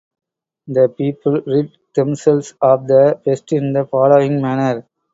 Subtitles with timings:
[0.67, 4.87] The people rid themselves of the pest in the following manner.